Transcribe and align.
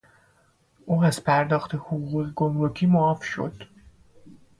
او 0.85 1.03
از 1.03 1.23
پرداخت 1.23 1.75
حقوق 1.75 2.31
گمرکی 2.35 2.85
معاف 2.85 3.23
شد. 3.23 3.63